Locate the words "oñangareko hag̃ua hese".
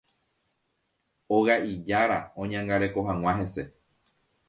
2.47-3.71